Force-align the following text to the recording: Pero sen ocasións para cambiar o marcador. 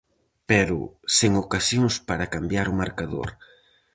Pero 0.49 0.79
sen 1.17 1.31
ocasións 1.43 1.95
para 2.07 2.31
cambiar 2.33 2.65
o 2.71 2.77
marcador. 2.81 3.29